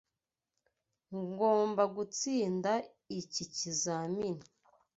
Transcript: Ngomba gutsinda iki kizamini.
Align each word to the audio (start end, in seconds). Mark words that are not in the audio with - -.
Ngomba 1.21 1.83
gutsinda 1.95 2.71
iki 3.19 3.43
kizamini. 3.55 4.45